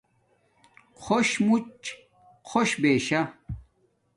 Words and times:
خوش 1.01 1.29
موڎ 1.45 1.79
خوش 2.49 2.69
بشا 2.81 3.21